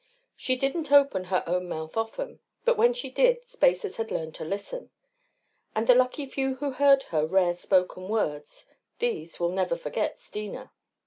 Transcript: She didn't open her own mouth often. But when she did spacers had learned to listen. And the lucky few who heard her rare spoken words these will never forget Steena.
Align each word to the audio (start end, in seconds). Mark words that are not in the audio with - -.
She 0.35 0.55
didn't 0.55 0.91
open 0.91 1.25
her 1.25 1.43
own 1.45 1.69
mouth 1.69 1.95
often. 1.95 2.39
But 2.65 2.75
when 2.75 2.91
she 2.91 3.11
did 3.11 3.47
spacers 3.47 3.97
had 3.97 4.09
learned 4.09 4.33
to 4.33 4.43
listen. 4.43 4.89
And 5.75 5.85
the 5.85 5.93
lucky 5.93 6.25
few 6.25 6.55
who 6.55 6.71
heard 6.71 7.03
her 7.13 7.27
rare 7.27 7.53
spoken 7.53 8.07
words 8.07 8.65
these 8.97 9.39
will 9.39 9.51
never 9.51 9.75
forget 9.75 10.17
Steena. 10.17 10.71